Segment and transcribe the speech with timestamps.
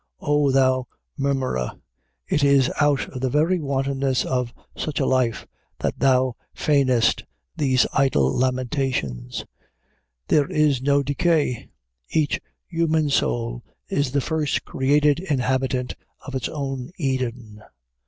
[0.19, 1.73] Oh, thou murmurer,
[2.27, 5.45] it is out of the very wantonness of such a life
[5.77, 7.21] that thou feignest
[7.55, 9.45] these idle lamentations.
[10.27, 11.69] There is no decay.
[12.09, 15.93] Each human soul is the first created inhabitant
[16.25, 17.61] of its own Eden.